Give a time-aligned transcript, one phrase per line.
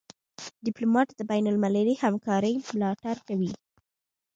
[0.65, 3.51] ډيپلومات د بینالمللي همکارۍ ملاتړ کوي.